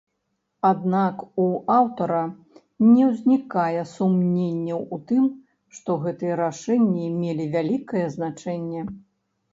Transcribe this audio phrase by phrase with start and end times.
[0.69, 1.43] Аднак у
[1.73, 2.21] аўтара
[2.93, 5.29] не ўзнікае сумненняў у тым,
[5.77, 8.81] што гэтыя рашэнні мелі вялікае значэнне.